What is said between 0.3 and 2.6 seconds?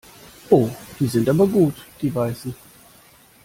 Oh, die sind aber gut die Weißen.